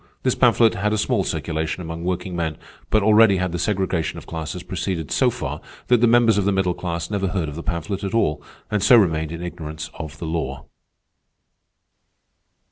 This 0.23 0.33
pamphlet 0.33 0.73
had 0.73 0.93
a 0.93 0.97
small 0.97 1.23
circulation 1.23 1.83
among 1.83 2.03
workingmen; 2.03 2.57
but 2.89 3.03
already 3.03 3.37
had 3.37 3.51
the 3.51 3.59
segregation 3.59 4.17
of 4.17 4.25
classes 4.25 4.63
proceeded 4.63 5.11
so 5.11 5.29
far, 5.29 5.61
that 5.89 6.01
the 6.01 6.07
members 6.07 6.39
of 6.39 6.45
the 6.45 6.51
middle 6.51 6.73
class 6.73 7.11
never 7.11 7.27
heard 7.27 7.47
of 7.47 7.53
the 7.55 7.61
pamphlet 7.61 8.03
at 8.03 8.15
all, 8.15 8.41
and 8.71 8.81
so 8.81 8.95
remained 8.97 9.31
in 9.31 9.43
ignorance 9.43 9.91
of 9.93 10.17
the 10.17 10.25
law. 10.25 10.65